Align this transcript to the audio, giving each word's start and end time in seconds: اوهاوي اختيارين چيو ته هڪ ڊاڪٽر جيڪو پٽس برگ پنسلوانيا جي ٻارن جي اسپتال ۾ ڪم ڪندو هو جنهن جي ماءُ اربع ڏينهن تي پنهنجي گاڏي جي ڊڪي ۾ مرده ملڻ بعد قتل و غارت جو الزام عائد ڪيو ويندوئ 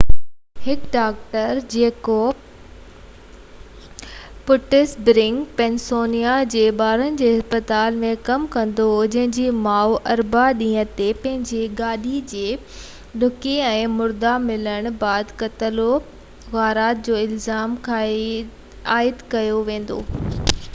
اوهاوي 0.01 0.19
اختيارين 0.19 0.61
چيو 0.61 0.75
ته 0.83 0.83
هڪ 0.83 0.87
ڊاڪٽر 0.93 1.59
جيڪو 1.71 2.13
پٽس 4.47 4.93
برگ 5.09 5.35
پنسلوانيا 5.59 6.37
جي 6.55 6.63
ٻارن 6.79 7.19
جي 7.21 7.27
اسپتال 7.39 7.99
۾ 8.05 8.13
ڪم 8.29 8.47
ڪندو 8.55 8.87
هو 8.93 9.03
جنهن 9.15 9.35
جي 9.39 9.45
ماءُ 9.67 9.93
اربع 10.15 10.45
ڏينهن 10.63 10.91
تي 11.01 11.09
پنهنجي 11.25 11.59
گاڏي 11.83 12.21
جي 12.33 12.45
ڊڪي 13.25 13.53
۾ 13.73 13.83
مرده 13.99 14.31
ملڻ 14.49 14.87
بعد 15.05 15.35
قتل 15.43 15.83
و 15.89 15.91
غارت 16.57 17.05
جو 17.09 17.19
الزام 17.25 17.77
عائد 17.99 19.23
ڪيو 19.35 19.61
ويندوئ 19.71 20.33